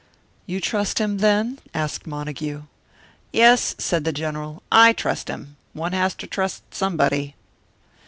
"You 0.47 0.59
trust 0.59 0.97
him, 0.97 1.19
then?" 1.19 1.59
asked 1.75 2.07
Montague. 2.07 2.63
"Yes," 3.31 3.75
said 3.77 4.03
the 4.03 4.11
General, 4.11 4.63
"I 4.71 4.93
trust 4.93 5.27
him. 5.27 5.57
One 5.73 5.91
has 5.93 6.15
to 6.15 6.25
trust 6.25 6.63
somebody." 6.73 7.35